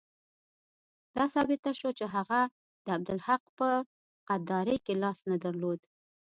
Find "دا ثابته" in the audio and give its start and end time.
1.15-1.69